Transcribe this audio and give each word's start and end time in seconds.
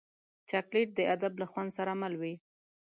چاکلېټ 0.49 0.89
د 0.95 0.99
ادب 1.15 1.33
له 1.41 1.45
خوند 1.51 1.69
سره 1.77 1.91
مل 2.01 2.13
وي. 2.21 2.35